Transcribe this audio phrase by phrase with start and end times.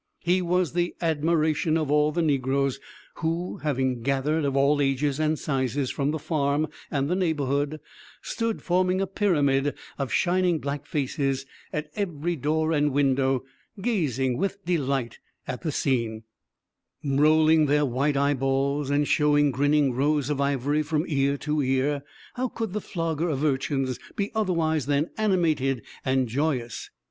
[0.23, 2.79] He was the admiration of all the negroes;
[3.17, 7.79] who, having gathered, of all ages and sizes, from the farm and the neighborhood,
[8.23, 13.43] stood forming a pyramid of shining black faces at every door and window,
[13.79, 16.23] gazing with delight at the scene,
[17.05, 22.01] rolling their white eyeballs, and showing grinning rows of ivory from ear to ear.
[22.33, 26.89] How could the flogger of urchins be otherwise than animated and joyous?